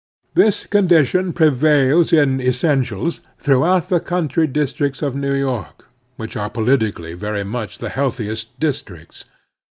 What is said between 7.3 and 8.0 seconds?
much the